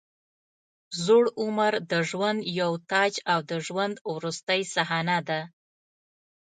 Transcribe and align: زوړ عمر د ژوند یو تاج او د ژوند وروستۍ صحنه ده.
زوړ 1.03 1.25
عمر 1.41 1.73
د 1.91 1.93
ژوند 2.09 2.39
یو 2.59 2.71
تاج 2.91 3.13
او 3.31 3.39
د 3.49 3.51
ژوند 3.67 3.95
وروستۍ 4.13 4.61
صحنه 4.73 5.17
ده. 5.27 5.39